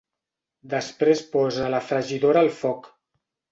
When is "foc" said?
2.65-2.93